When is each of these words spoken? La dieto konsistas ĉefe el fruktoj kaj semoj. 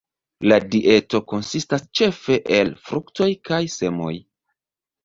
La 0.51 0.55
dieto 0.75 1.21
konsistas 1.33 1.85
ĉefe 2.01 2.39
el 2.59 2.75
fruktoj 2.89 3.31
kaj 3.53 3.65
semoj. 3.79 4.15